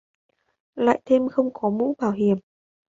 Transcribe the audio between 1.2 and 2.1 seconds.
không có mũ